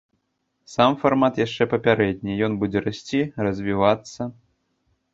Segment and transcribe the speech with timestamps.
[0.75, 4.21] Сам фармат яшчэ папярэдні, ён будзе расці, развівацца.